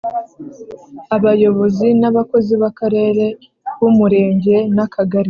[1.15, 3.25] Abayobozi n abakozi b Akarere
[3.79, 5.19] b Umurenge n Akagari